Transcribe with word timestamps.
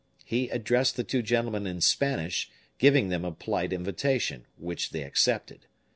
He 0.25 0.49
addressed 0.49 0.95
the 0.95 1.03
two 1.03 1.21
gentlemen 1.21 1.67
in 1.67 1.79
Spanish, 1.79 2.49
giving 2.79 3.09
them 3.09 3.23
a 3.23 3.31
polite 3.31 3.71
invitation, 3.71 4.47
which 4.57 4.89
they 4.89 5.03
accepted. 5.03 5.67